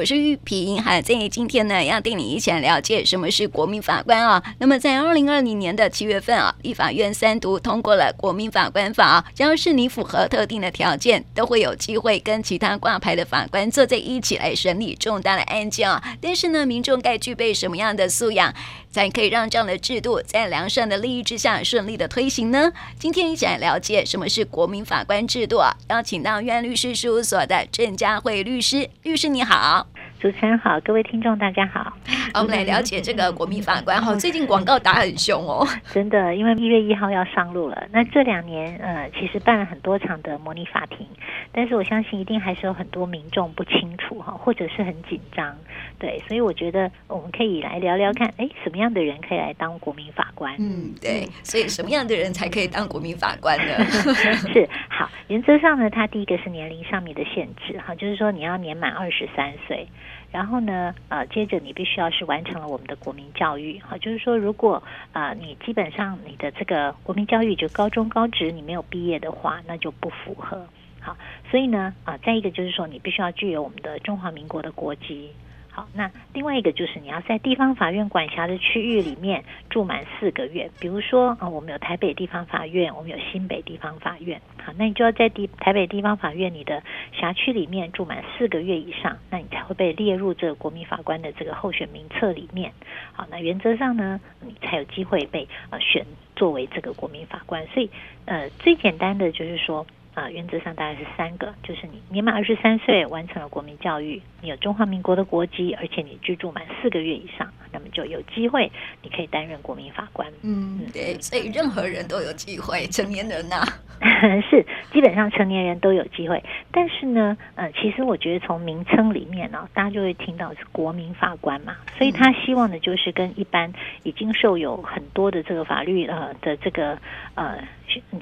[0.00, 4.42] 我是玉萍，哈，在今天呢，要带你一起来了解什么是国民法官啊。
[4.58, 16.02] 那么在二零二零年的七月份啊，立法院三读通过了国民法官法，只要是你符合特定的条件，都会有机会跟其他挂牌的法官坐在一起来审理重大的案件啊。
[16.18, 18.54] 但是呢，民众该具备什么样的素养，
[18.90, 22.72] 才可以让这样的制度在良善的利益之下顺利的推行呢？
[22.98, 25.76] 今天一起来了解什么是国民法官制度啊。
[25.88, 29.86] 邀请到院律师事务所的郑佳慧律师，律师你好。
[30.20, 31.96] 主持人好，各位听众大家好。
[32.34, 35.66] 我们来了解这个国民法官哈，最近广告打很凶哦。
[35.90, 37.88] 真的，因为一月一号要上路了。
[37.90, 41.06] 那这两年呃，其实办了很多场的模拟法庭，
[41.52, 45.56] 但是我相信一定还是有很多民众不清楚哈，或者是很紧张。
[45.98, 50.54] 对，所以我觉得我们可以来聊聊看，哎，什么样的人可以来当国民法官？
[50.58, 51.26] 嗯，对。
[51.42, 53.82] 所以什么样的人才可以当国民法官呢？
[54.52, 59.88] 是好，原则上呢，它第一个是年龄上面的限制哈，就是说你要年满二十三岁。
[60.32, 70.64] 然后呢，呃，接着你必须要是完成了我们的国民教育，哈，就是说，如果啊、你基本上你的这个国民教育就高中高职你没有毕业的话，那就不符合，
[71.00, 71.16] 好，
[71.50, 75.30] 所以呢，啊、再一个就是说，你必须要具有我们的中华民国的国籍。
[75.72, 80.68] 好，那另外一个就是你要在地方法院管辖的区域里面住满四个月。
[80.80, 84.40] 比如说啊，我们有台北地方法院，我们有新北地方法院。
[84.64, 86.82] 好，那你就要在地台北地方法院你的
[87.12, 92.72] 辖区里面住满四个月以上，那你才会被列入这个国民法官的这个候选名册里面。
[93.12, 96.04] 好，那原则上呢，你才有机会被呃选
[96.34, 97.64] 作为这个国民法官。
[97.68, 97.88] 所以
[98.24, 99.86] 呃，最简单的就是说。
[100.14, 108.70] 啊，原则上大概是三个，就是你年满二十三岁，完成了国民教育，你有中华民国的国籍，而且你居住满四个月以上，那么就有机会
[109.02, 110.28] 你可以担任国民法官。
[110.42, 113.66] 嗯，对，所以任何人都有机会，成年人呐、啊，
[114.50, 116.42] 是基本上成年人都有机会。
[116.70, 126.98] 但是呢，呃，其实我觉得从名称里面呢、哦，大家就会听到是国民法官嘛，所以他希望的就是跟一般已经受有很多的这个法律呃的这个
[127.34, 127.58] 呃。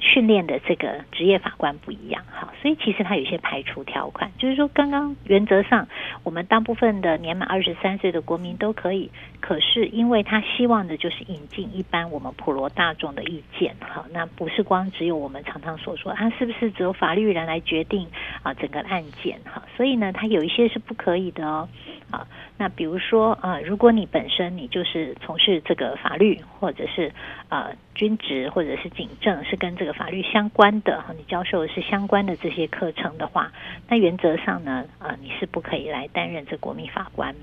[0.01, 5.87] 训练的这个职业法官不一样，哈，所以其实他有一些排除条款，就是说，刚刚原则上
[6.23, 18.07] 我们大部分的年满二十三岁的国民都可以，可是因为他希望的就是引进一般我们普罗大众的意见，哈，那不是光只有我们常常所说啊，是不是只有法律人来决定
[18.41, 21.69] 啊整个案件，哈，所以呢，他有一些是不可以的哦，
[22.09, 22.27] 啊，
[22.57, 27.13] 那比如说啊，如果你本身你就是从事这个法律或者是
[27.49, 29.59] 啊军职或者是警政是。
[29.59, 33.51] 跟这个法律相关的，你教授是相关的这些课程的话，
[33.89, 37.35] 那原则上呢，呃，你是不可以来担任这国民法官。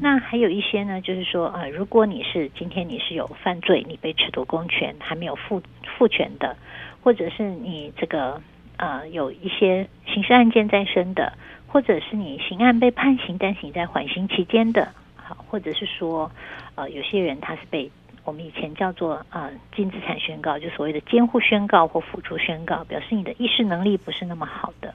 [0.00, 5.62] 那还有一些呢，就是说，呃，如果你是今天你是有犯罪，你被褫夺公权还没有复
[5.96, 6.56] 复权的，
[7.02, 8.40] 或者是你这个
[8.76, 11.32] 呃有一些刑事案件在身的，
[11.66, 16.30] 或者是你刑案被判刑，但是你在缓刑期间的，好，或者是说，
[16.74, 17.90] 呃，有些人他是被。
[18.24, 24.92] 我们以前叫做呃净资产宣告，就所谓的监护宣告或辅助宣告，表示你的意识能力不是那么好的。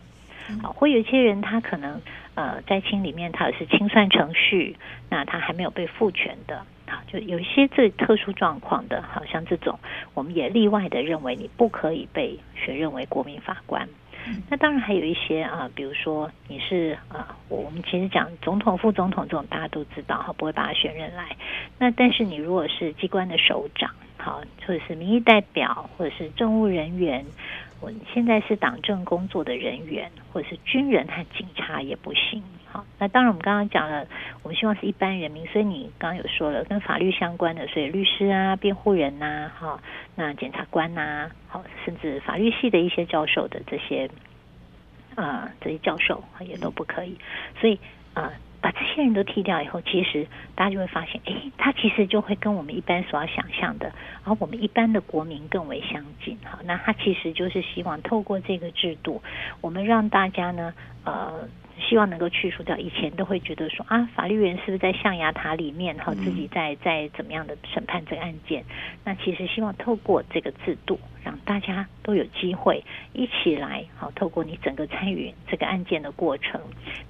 [0.61, 2.01] 好，会有一些人他可能
[2.35, 4.75] 呃在清里面他是清算程序，
[5.09, 9.79] 那他还没有被复权的，好，就有一些最特殊状况的，好像这种
[10.13, 13.87] 我们也例外的认为你不可以被选任为国民法官。
[14.49, 21.35] 那当然还有一些啊，比如说你是啊，我们其实讲总统、副总统这种大家都知道哈，不会把他选任来。
[21.77, 27.25] 那但是你如果是机关的首长，好，或者是民意代表，或者是政务人员，
[27.83, 32.41] 我现在是党政工作的人员，或者是军人和警察也不行。
[32.71, 34.07] 好，那当然我们刚刚讲了，
[34.41, 39.79] 我们希望是一般人民，所以你刚刚有说了跟法律相关的，所以律师啊、辩护人呐、啊，哈，
[40.15, 44.09] 那检察官呐、啊，好，甚至法律系的一些教授的这些
[45.15, 47.17] 啊、这些教授也都不可以。
[47.59, 47.77] 所以
[48.13, 48.31] 啊、
[48.63, 50.25] 把这些人都剔掉以后，其实
[50.55, 53.93] 大家就会发现，哎，他其实就会跟我们一般所要想象的，
[54.23, 56.37] 而我们一般的国民更为相近。
[56.45, 59.21] 好，那他其实就是希望透过这个制度，
[59.59, 61.47] 我们让大家呢，呃。
[61.79, 68.63] 希望能够去除掉以前都会觉得说啊，法律人是不是在象牙塔里面哈，自己在在怎么样的审判这个案件？
[69.03, 72.83] 那其实希望透过这个制度，让大家都有机会
[73.13, 76.61] 一起来好，透过你整个参与这个案件的过程，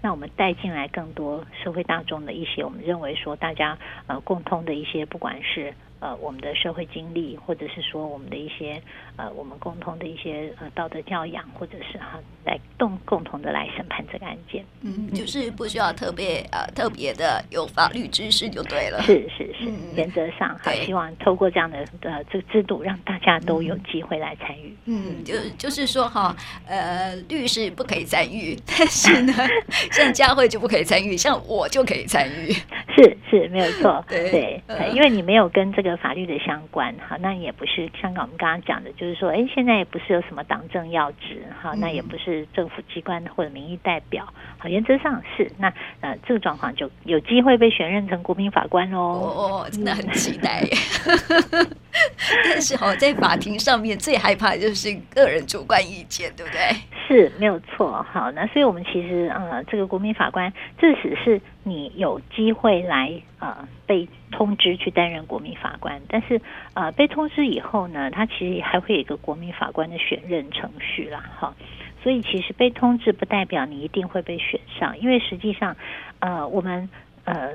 [0.02, 3.78] 那我们带进来更多社会大众的一些我们认为说大家
[4.08, 5.74] 呃共通的一些不管是。
[6.04, 8.82] 呃，我们的社会经历，或者是说我们的一些
[9.16, 14.66] 呃，我们共同的一些呃道德教养，或者是哈、啊，来共共同的来审判这个案件。
[14.82, 19.02] 嗯，就是不需要特别呃特别的有法律知识就对了。
[19.04, 24.76] 是是是，原则上哈，希望透过这样的呃这个制度，让大家都有机会来参与。
[24.84, 26.36] 嗯，就就是说哈，
[26.68, 29.34] 呃，律师不可以参与，但是呢，
[29.94, 32.54] 像佳慧就不可以参与，像我就可以参与。
[32.96, 34.04] 是是，没有错。
[34.10, 34.62] 对
[34.94, 44.26] 因为你没有跟这个法律的相关，好，那也不是香港我们刚刚讲的，就是说，哎，现在也不是有什么党政要职，好，那也不是政府机关或者民意代表，
[44.58, 45.52] 好，原则上是。
[45.58, 49.00] 那呃，这个状况就有机会被选任成国民法官喽。
[49.00, 50.70] 哦，真的很期待耶。
[52.44, 56.60] 但是哈，在法庭上面最害怕的就是个人主观意见，对不对？
[57.08, 58.04] 是没有错。
[58.12, 66.42] 好，那所以我们其实呃，这个国民法官，即使是你有机会来呃被通知去担任国民法官，但是
[66.74, 71.24] 呃被通知以后呢，他其实还会有一个国民法官的选任程序啦。
[71.40, 71.54] 哈，
[72.02, 75.76] 所以其实被通知不代表你一定会被选上，因为实际上
[76.20, 76.90] 呃我们
[77.26, 77.52] 呃。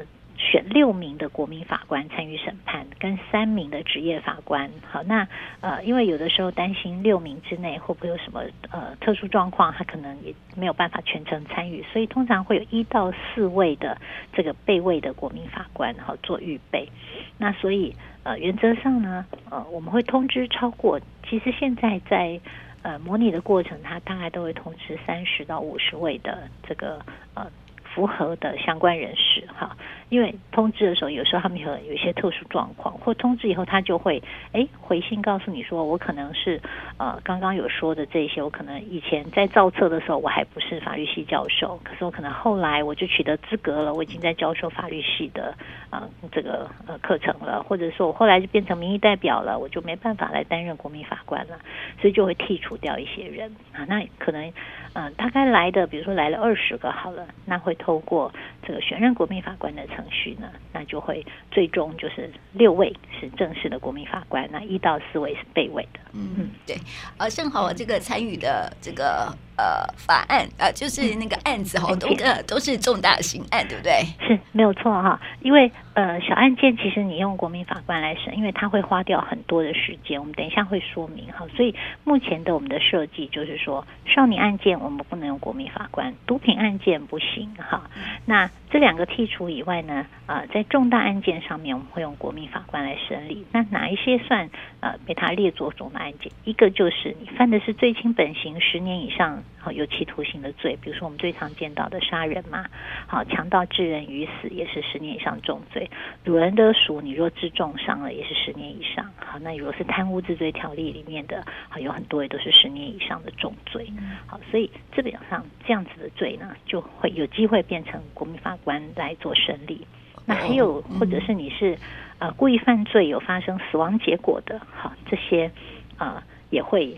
[0.50, 4.70] 选六名的国民法官参与审判，跟三名的职业法官。
[4.90, 5.28] 好，那
[5.60, 8.40] 呃，因为有的时候担心六名之内会不会有什么
[8.70, 13.98] 呃特殊状况，他可能也没有办法全程参与，所以通常会有一到四位的
[14.32, 16.88] 这个备位的国民法官然后做预备。
[17.36, 20.98] 那所以呃，原则上呢，呃，我们会通知超过，
[21.28, 22.40] 其实现在在
[22.80, 27.04] 呃模拟的过程，他大概都会通知三十到五十位的这个
[27.34, 27.46] 呃。
[27.94, 29.76] 符合的相关人士哈，
[30.08, 36.60] 因为通知的时候，有时候他们有有一些特殊状况，或通知以后，他就会哎回信告诉你说，我可能是
[36.98, 45.54] 呃刚刚有说的这些，我可能以前在造册的时候我还不是法律系教授，可是我可能后来我就取得资格了，我已经在教授法律系的
[45.90, 51.58] 呃这个呃课程了，或者说我后来就变成民意代表了，我就没办法来担任国民法官了，
[52.00, 54.52] 所以就会剔除掉一些人啊，那可能。
[55.00, 58.32] 嗯，大概来的，比如说来了二十个好了，那会透过
[58.66, 66.00] 这个选任国民法官的程序呢，那就会最终就是六位是正式的国民法官，那一到四位是备位的。
[66.14, 66.76] 嗯嗯，对，
[67.16, 74.02] 呃，正好我这个参与的这个呃法案呃，就是那个案子哈，都呃都是重大刑案，对不对？
[74.26, 75.70] 是没有错哈，因为。
[75.98, 80.20] 呃，小案件其实你用国民法官来审，因为它会花掉很多的时间。
[80.20, 81.74] 我们等一下会说明哈，所以
[82.04, 87.82] 目前的我们的设计就是说，少年案件我们不能用国民法官，毒品案件不行哈。
[88.26, 93.46] 那这两个剔除以外呢，呃，在重大案件上面我们会用国民法官来审理。
[93.52, 94.48] 那哪一些算
[94.80, 96.30] 呃被他列作重大案件？
[96.44, 102.66] 一个就是你犯的是最轻本刑十年以上，好有期徒刑的罪，比如说我们最常见到的杀人嘛，
[103.06, 105.90] 好强盗致人于死也是十年以上重罪。
[106.26, 109.04] 掳人勒赎，你若致重伤了，也是十年以上。
[109.16, 113.90] 好，那如果是贪污治罪条例里面的，好有很多也都是十年以上的重罪。
[114.26, 119.86] 好，所以基本上这样子的罪呢，就会有机会变成国民法官来做审理。
[120.26, 121.78] 那还有，或者是你是
[122.18, 125.50] 呃故意犯罪有发生死亡结果的，哈这些
[125.96, 126.96] 呃也会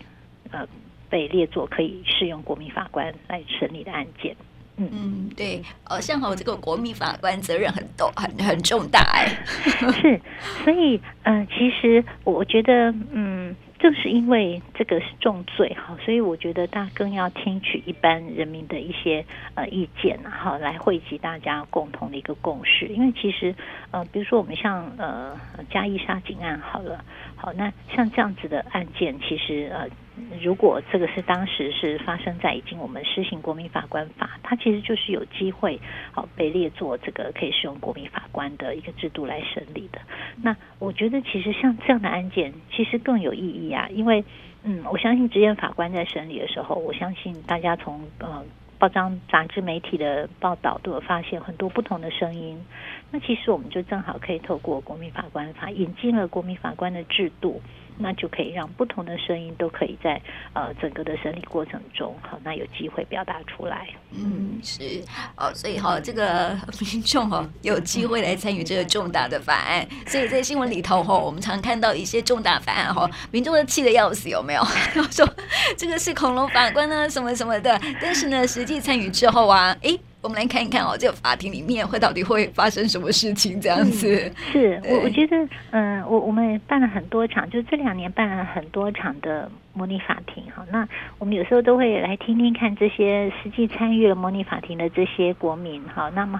[0.51, 0.67] 呃
[1.09, 4.35] 被列作可以适用国民法官来审理的案件。
[4.77, 9.27] 嗯嗯，对，呃，像好这个国民法官责任很多，很很重大哎。
[10.01, 10.19] 是，
[10.63, 19.25] 所以，嗯、呃，其实我觉得，嗯，正是因为这个是重罪哈，所以我觉得大家更要听取一般人民的一些
[19.55, 22.85] 呃意见，哈，来汇集大家共同的一个共识。
[22.85, 23.55] 因为其实，
[23.89, 25.35] 呃，比如说我们像呃
[25.71, 27.03] 嘉义杀警案好了，
[27.35, 29.89] 好，那像这样子的案件，其实呃。
[30.41, 35.79] 如果这个是当时是发生在已经我们施行国民法官法，它其实就是有机会
[36.11, 39.99] 好被列作这个可以适用国民法官的一个制度来审理的。
[40.41, 44.23] 那我觉得其实像这样的案件，其实更有意义啊，因为
[44.63, 48.43] 嗯，我相信职业法官在审理的时候，我相信大家从呃
[48.77, 52.63] 报章杂志媒体的报道都有发现很多不同的声音。
[53.11, 57.61] 那其实我们就正好可以透过国民法官法引进了国民法官的制度。
[57.97, 60.21] 那就可以让不同的声音都可以在
[60.53, 63.87] 呃整个的审理过程中，好，那有机会表达出来。
[64.11, 65.03] 嗯，是
[65.35, 69.87] 哦，所以哈，这个 民众哦有机会来参与这个重大的法案。
[70.07, 74.63] 所以在新闻里头哈，我们常看到一些重大法案哈，民众都气得要死，有没有？
[75.11, 75.27] 说
[75.77, 77.79] 这个是恐龙法官呢，什么什么的。
[78.01, 79.99] 但是呢，实际参与之后啊，诶。
[80.21, 83.59] 我们来看一看哦，这个法庭里面会到底会发生什么事情？
[83.59, 85.35] 这样子，嗯、是我我觉得，
[85.71, 90.63] 嗯、呃，我我们也办了很多场，就这两年办了很多场的模拟法庭哈。
[90.71, 90.87] 那
[91.17, 96.11] 我们有时候都会来听听看这些实际参与了模拟法庭的这些国民哈。
[96.13, 96.39] 那么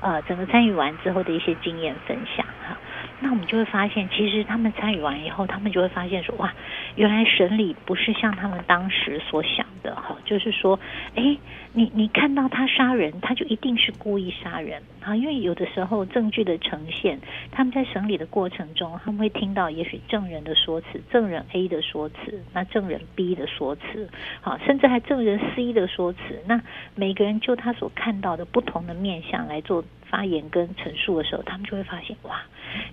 [0.00, 2.76] 呃，整个参与完之后的一些经验分享哈。
[3.20, 6.52] 那我们就会发现，其实他们参与完以后，他们就会发现说，哇，
[6.96, 10.78] 原来审理不是像他们当时所想的哈，就是说，
[11.14, 11.36] 哎，
[11.72, 14.82] 你你看到他杀人，他就一定是故意杀人。
[15.04, 17.18] 啊，因为有的时候证据的呈现，
[17.50, 24.08] 他们在审理的过程中，他们会听到也许证人的说辞，证人 A 的说辞，那证人 B 的说辞，
[24.40, 26.60] 好，甚至还证人 C 的说辞，那
[26.94, 29.84] 每个人就他所看到的不同的面相来做。
[30.12, 32.42] 发言跟陈述的时候，他们就会发现哇，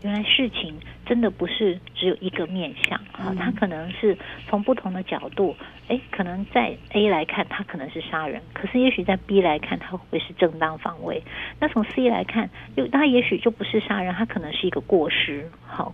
[0.03, 0.73] 原来事情
[1.05, 5.53] 真的不是只有一个面相啊，他可能是从不同的角度，
[5.89, 11.21] 诶，可能在 A 来看他可能是杀人，可是也许在 B 来看他会不会是正当防卫？
[11.59, 15.93] 那从 C 来看，又他也许就不是杀人，他可能是一个过失，好。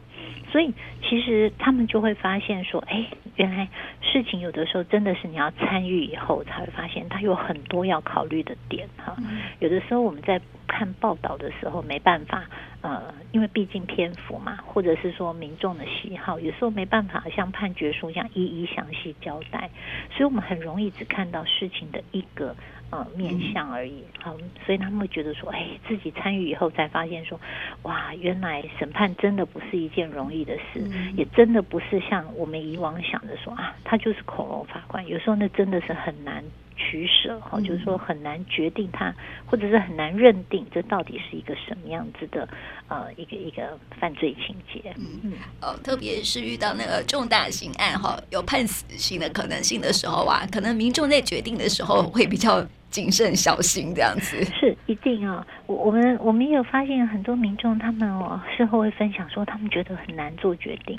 [0.51, 3.67] 所以，其实他们就会发现说，哎，原来
[4.01, 9.17] 事情有的时候真的是你要参与以后才会发现，它有很多要考虑的点哈。
[9.59, 12.45] 有的时候我们在看报道的时候没办法，
[12.79, 19.69] 呃，因为毕竟篇幅嘛，或者是说民众的喜好，有时候没办法像判决书一样一一详细交代，
[20.11, 22.55] 所以我们很容易只看到事情的一个。
[22.95, 24.33] 呃，面向而已，好，
[24.65, 27.37] 所以他们会觉得说，哎，自己参与以后才发现说，
[27.81, 36.41] 哇，原来审判真的不是一件容易的事，嗯、也真的不是像我们以往想的说啊，他就是恐龙法官，有时候那真的是很难
[36.75, 39.13] 取舍，哈、嗯，就是说很难决定他，
[39.45, 42.47] 或者是很难认定这到底是一个什么样子的
[42.87, 52.65] 呃一个一个犯罪情节，嗯嗯，哦，特别是遇到那个重大刑案哈，有判死刑的可能性的时候啊，可能民众在决定的时候会比较。
[52.91, 55.45] 谨慎小心这样子是一定啊！
[55.65, 60.97] 我我们我们也有发现很多民众，他们哦事后会分享说，他们觉得很难做决定，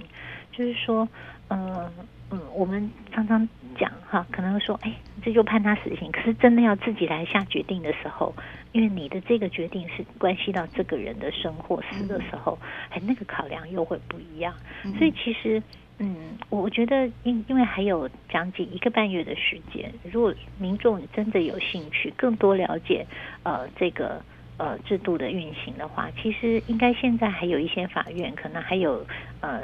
[0.53, 1.09] 就是说，
[1.49, 1.91] 嗯
[2.31, 4.93] 嗯，我们常常讲哈，可能会说，哎，
[5.23, 6.11] 这就判他死刑。
[6.13, 8.35] 可是真的要自己来下决定的时候，
[8.73, 12.59] 因为你的这个决定是关系到这个人的生或死的时候，
[12.91, 14.55] 哎，那个考量又会不一样。
[14.99, 15.63] 所以其实。
[15.99, 23.07] 嗯，我觉得因因为还有将近一个半月的时间，如果民众真的有兴趣更多了解
[23.45, 24.23] 呃这个
[24.59, 29.07] 呃制度的运行的话，其实应该现在还有一些法院可能还有
[29.41, 29.63] 呃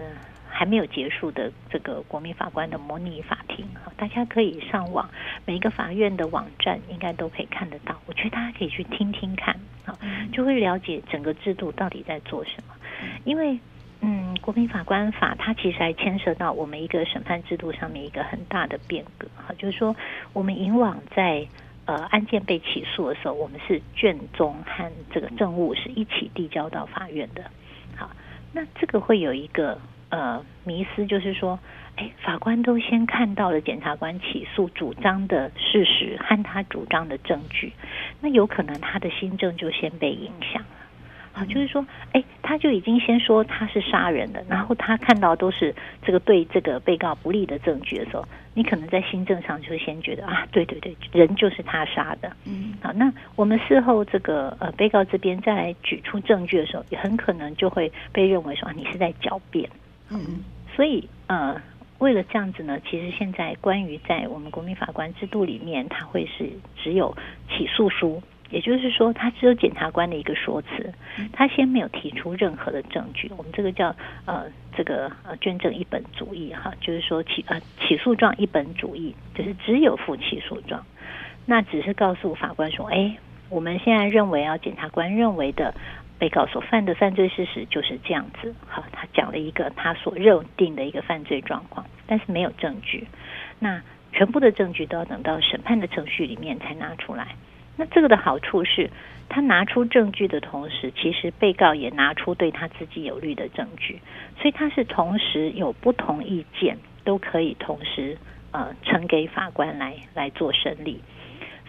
[0.52, 5.08] 还没有结束的这个国民法官的模拟法庭啊，大家可以上网，
[5.46, 8.00] 每一个法院的网站应该都可以看得到。
[8.06, 9.96] 我觉得大家可以去听听看啊，
[10.32, 12.74] 就会了解整个制度到底在做什么，
[13.24, 13.58] 因为。
[14.04, 19.94] 嗯，国民法官法它其实还牵涉到我们一个审判制度上面一个很大的变革哈，就是说
[20.32, 21.46] 我们以往在
[21.84, 27.44] 呃案件被起诉的时候，我们是卷宗和这个证物是一起递交到法院的。
[27.94, 28.10] 好，
[28.52, 29.80] 那这个会有一个
[30.12, 31.58] 呃迷思，就是说，
[31.96, 37.72] 哎，法官都先看到了检察官起诉主张的事实和他主张的证据，
[38.20, 40.68] 那有可能他的新证就先被影响了。
[41.32, 52.30] 啊，就是说，哎，他就已经先说他是杀人的，然后他看到都是这个对这个被告不利的证据的时候，你可能在新证上就先觉得啊，对对对，人就是他杀的。
[52.44, 59.66] 嗯，好，那我们事后这个呃被告这边再来举出证据的时候，也很可能就会被认为说啊，你是在狡辩。
[60.12, 60.44] 嗯，
[60.76, 61.60] 所以呃，
[61.98, 67.16] 为了这样子呢，其实现在关于在我们国民法官制度里面，他会是只有
[67.48, 68.22] 起诉书。
[68.50, 70.92] 也就是说，他只有检察官的一个说辞，
[71.32, 73.32] 他先没有提出任何的证据。
[73.38, 74.44] 我们这个叫呃，
[74.76, 80.84] 这个呃，捐赠一本主义哈，就是说起呃起诉状一本主义，就是只有附起诉状，
[81.46, 83.16] 那只是告诉法官说，哎，
[83.48, 85.74] 我们现在认为啊，检察官认为的
[86.22, 88.54] 被告所犯的犯罪事实就是这样子。
[88.68, 93.08] 好，他讲了一个他所认定的一个犯罪状况，但是没有证据。
[93.58, 97.34] 那全部的证据都要等到审判的程序里面才拿出来。
[97.76, 98.88] 那这个的好处是，
[99.28, 103.98] 他拿出证据的同时，其实被告也拿出对他自己有利的证据，
[104.38, 108.16] 所以他是同时有不同意见，都可以同时
[108.52, 111.02] 呃呈给法官来来做审理。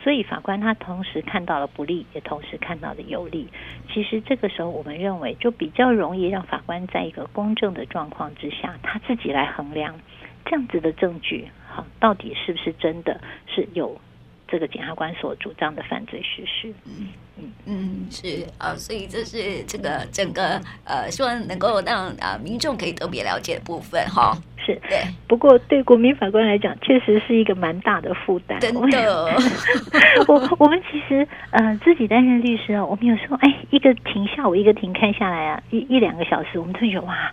[0.04, 3.48] 所以法官他同时看到了不利，也同时看到了有利。
[3.94, 9.98] 其实这个时候，我们认为就比较容易让法官在一个公正的状况之下，他自己来衡量
[10.46, 14.00] 这样子的证据，好，到底是不是真的是有。
[14.46, 17.08] 这个检察官所主张的犯罪事实，嗯
[17.38, 24.38] 嗯嗯，是啊，所以这是这个整个呃，希望能够让啊民众可以特别了解的部分哈。
[24.66, 28.60] 是对，不过对国民法官来讲，确实是一个蛮大的负担。
[28.60, 29.36] 真的，
[30.28, 37.32] 我我们其实呃自己担任律师啊，我们有时候哎一个庭下午一个庭开下来啊，一一两个小时，我们都觉得哇，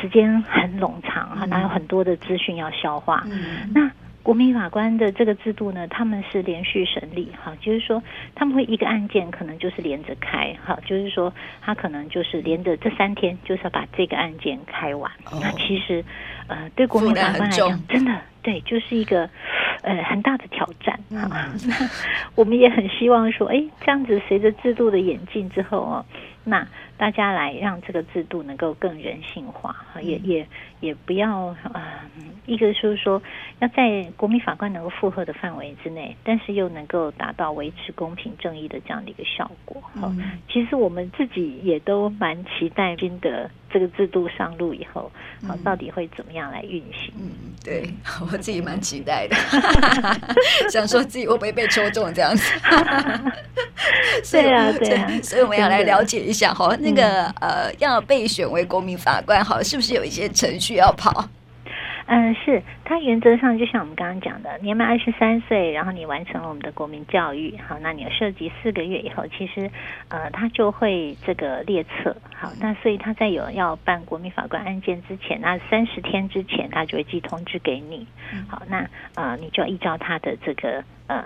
[0.00, 3.24] 时间很冗长啊，哪有很多的资讯要消化。
[3.26, 3.90] 嗯、那
[4.28, 8.02] 国民法官的这个制度呢，他们是连续审理哈，就是说
[8.34, 11.32] 他们会一个案件可能就是连着开哈，就是说
[11.62, 15.10] 他可能就是连着这三天就是要把这个案件开完。
[15.32, 16.04] 哦、那其实
[16.46, 19.30] 呃，对国民法官来讲，真的对，就是一个
[19.80, 21.48] 呃很大的挑战哈。
[22.36, 26.04] 我们也很希望说，哎，这样子随着制度的演进之后哦，
[26.48, 26.66] 那。
[26.98, 30.44] 大家来让这个制度能够更人性化，也也
[30.80, 31.82] 也不要啊、呃，
[32.44, 33.22] 一个就是说
[33.60, 39.80] 要在国民法官能够负荷的范围之内，但是又能够达到维持公平正义的这样的一个效果。
[39.80, 45.10] 哈、嗯，其实我们自己也都蛮期待新的这个制度上路以后，
[45.46, 47.12] 好，到底会怎么样来运行？
[47.18, 47.30] 嗯，
[47.64, 47.88] 对
[48.32, 49.36] 我自己蛮期待的，
[50.70, 52.52] 想说自己会不会被抽中这样子。
[54.30, 56.74] 对啊，对啊，所以我们要来了解一下哈。
[56.80, 61.28] 那个呃，要被选为国民法官，好，是不是有一些程序要跑？
[62.08, 62.62] 嗯，是。
[62.84, 69.70] 他原则上就像我们刚刚讲的，年满二十三岁，然后你完成了我们的国民教育，好，那你有涉及四个月以后，其实
[70.08, 78.06] 呃，他就会这个列册，好，那所以他在有要办国民法官案件之前，那三十天之前，他就会寄通知给你，
[78.48, 81.22] 好，那呃，你就要依照他的这个呃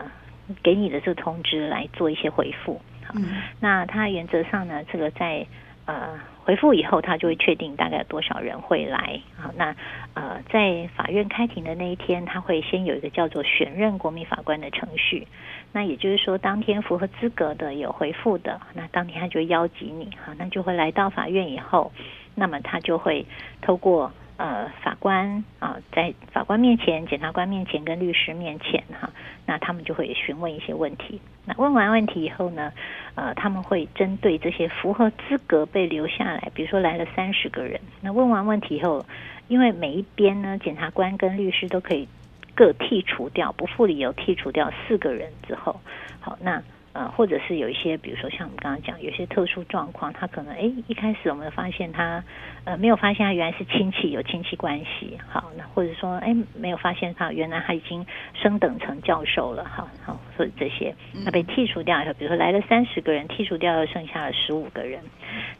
[0.64, 2.82] 给你的这个通知来做一些回复。
[3.14, 3.24] 嗯，
[3.60, 5.46] 那他原则上呢，这个在
[5.86, 9.20] 呃回复以后，他就会确定大概有多少人会来。
[9.36, 9.74] 好，那
[10.14, 15.26] 呃在法院开庭的那一天，他会先有一个叫做选任国民法官的程序。
[15.72, 21.92] 那也就是说，当天符合资格的有回复的，那当天他就邀集你，好，那就会来到法院以后，
[22.34, 23.24] 那么他就会
[23.60, 24.12] 透过。
[24.42, 29.08] 呃，法官啊，在法官面前、检察官面前、跟律师面前，哈，
[29.46, 31.20] 那他们就会询问一些问题。
[31.44, 32.72] 那问完问题以后呢，
[33.14, 39.06] 呃，他们会针对这些符合资格被留下来，比如说来了三十个人，那问完问题以后，
[39.46, 42.08] 因为每一边呢，检察官跟律师都可以
[42.56, 45.80] 各剔除掉，不附理由剔除掉四个人之后，
[46.18, 46.60] 好，那。
[46.92, 52.22] 呃，或者是有一些，比如说像我们刚刚讲，有些特殊状况，他可能哎，一开始我们发现他
[52.64, 60.94] 呃没有发现他原来是亲戚，有亲戚关系，好，那或者说哎没有发现他原来他已经升等成教授了，好好，所以这些
[61.24, 65.00] 那被剔除掉以后，比如说来了三十个人，剔除掉又剩下了十五个人，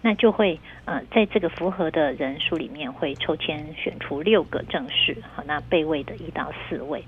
[0.03, 7.03] 那就会呃在这个符合的人数里面会抽签选出六个正式，好，那备位的一到四位。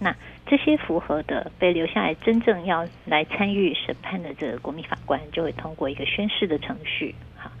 [0.00, 0.14] 那
[0.48, 7.52] 这些符合的被留下来，真正要来参与审判的这个国民法官，就会通过一个宣誓的程序，哈，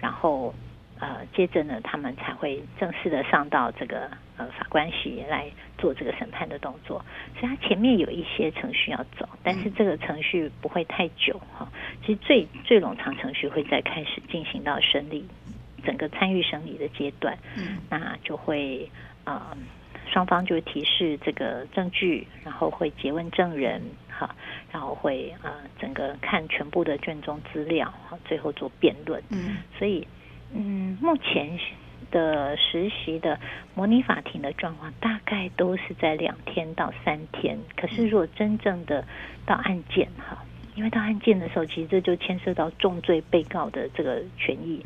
[0.00, 0.52] 然后
[0.98, 7.04] 呃，接着呢，他们才会正式的上到这个呃法官席来做这个审判的动作。
[7.38, 11.68] 所以，他前面有一些程序要走，但是这个程序不会太久哈。
[12.04, 15.24] 其实最最冗长程序会在开始进行到审理，
[15.84, 18.90] 整个参与审理的阶段，嗯，那就会
[19.22, 19.50] 啊。
[19.52, 19.56] 呃
[20.12, 24.36] 双方就提示这个证据，然后会诘问证人，哈，
[24.70, 29.22] 然后会呃整个看全部的卷宗资料，好，最后做辩论。
[29.30, 30.06] 嗯，所以
[30.52, 31.58] 嗯，目前
[32.10, 33.40] 的实习的
[33.74, 37.58] 模拟法庭的状况大概都是在两天到三天。
[37.74, 39.02] 可是如果真正的
[39.46, 40.44] 到案件，哈，
[40.74, 44.84] 因为到案件的时候，其实这就牵涉到重罪被告的这个权益。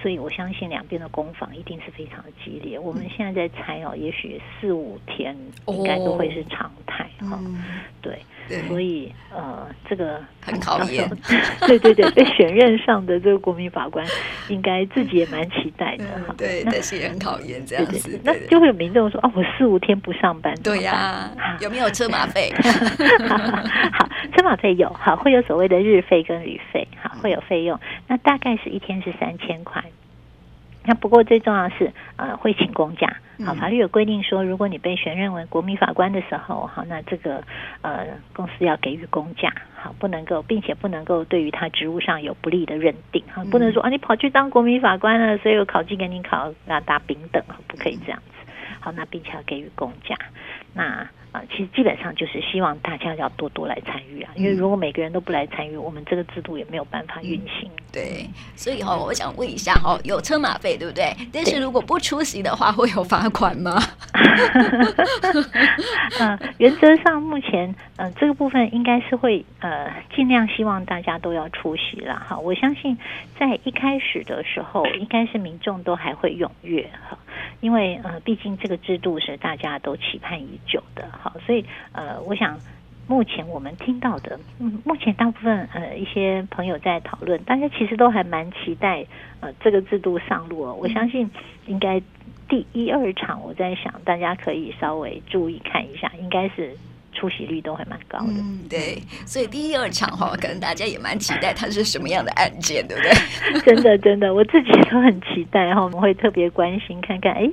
[0.00, 2.78] 所以我相信两边的攻防一定是非常的激烈。
[2.78, 7.58] 我们现在在猜哦，也许四五天应该都会是常态哈、哦嗯。
[8.00, 8.20] 对，
[8.68, 11.10] 所以呃，这个很考验。
[11.66, 14.06] 对对对， 被选任上的这个国民法官，
[14.48, 16.36] 应该自己也蛮期待的哈、嗯。
[16.36, 18.08] 对，但是也很考验这样子。
[18.08, 20.92] 对对对，那就会有民众说：“哦，我四五天不上班，对呀、
[21.36, 22.52] 啊，有没有车马费？”
[23.98, 27.78] 好， 车马费有，好，会有所谓的日费跟旅费，好，会有费用。
[28.06, 29.82] 那大概是一天是三千块。
[30.84, 33.16] 那不过最重要的是，呃，会请公假。
[33.44, 37.44] 好，法律有规定说，如果你被选任为国民法官的时候，好，那这个
[37.82, 48.50] 呃公司要给予公假，好，不能够，并且不能够对于他职务上有不利的认定，哈，不能说啊，你跑去当国民法官了，所以我考绩给你考那打丙等，不可以这样子。
[48.80, 50.16] 好，那并且要给予公假，
[50.72, 51.06] 那。
[51.32, 57.70] 啊，其实基本上就是希望大家要多多来参与啊，因为如果每个人都不来参与，我们这个制度也没有办法运行。
[57.92, 61.14] 对，所以哈，我想问一下哈，有车马费对不对？
[61.32, 63.78] 但是如果不出席的话，会有罚款吗？
[66.20, 72.38] 嗯， 原则上目前，嗯，这个部分应该是会呃尽量希望大家都要出席了哈。
[72.38, 72.96] 我相信
[73.38, 77.18] 在一开始的时候，应该是民众都还会踊跃哈。
[77.60, 82.58] 因为呃，毕竟这个制度是大家都期盼已久的，好，所以呃，我想
[83.06, 89.04] 目前我们听到的，嗯，目前大部分呃一些朋友在讨论，大家其实都还蛮期待
[89.40, 90.74] 呃这个制度上路哦。
[90.74, 91.30] 我相信
[91.66, 92.00] 应该
[92.48, 96.76] 第一二场，我在想大家可以稍微注意看一下，应该是。
[97.18, 103.60] 出席率都还蛮高的，嗯，对，所以第一二场哈，可能大家也蛮期待它是什么样的案件，对不对？
[103.66, 107.50] 真的，真的，我自己都很期待，然后我们会特别关心看看，哎，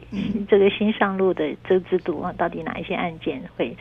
[0.47, 3.75] 这个新上路的这个制度啊，到底哪一些案件会，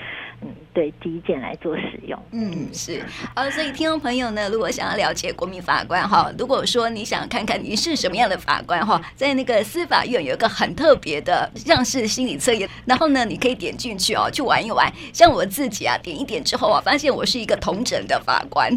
[0.45, 2.23] 嗯，对，第一件来做使用。
[2.33, 3.03] 嗯，是，
[3.35, 15.99] 啊，所以听众朋友呢，如果想要了解国民法官哈，如果说你想看看你是什么样的法官哈，在那个司法院有一个很特别的像是心理测验，然后呢，你可以点进去哦，去玩一玩，像我自己啊。
[16.05, 18.71] 点一点之后啊，发现我是一个统整的法官，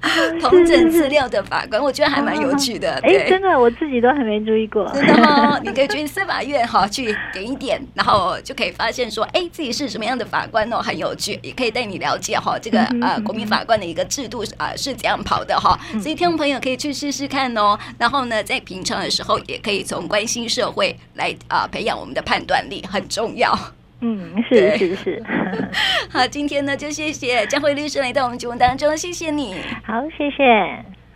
[0.40, 2.92] 统整资料的法官，我觉得还蛮有趣的。
[3.04, 4.90] 哎、欸，真的，我自己都还没注意过。
[4.94, 15.78] 真的哦， 你可以去司法院哈，去点一点，然后就可以发现说，哎，自己是什么样的法官哦，很有趣，也可以带你了解哈，这个呃国民法官的一个制度啊是怎样跑的哈。
[16.00, 17.78] 所以听众朋友可以去试试看哦。
[17.98, 23.56] 然后呢，在平常的时候，也可以从关心社会来啊培养我们的判断力，很重要。
[24.00, 25.22] 嗯，是 是是。
[26.10, 29.56] 好，今天呢就谢谢江慧律师来到我们节目当中，谢谢你。
[29.84, 30.99] 好，谢谢。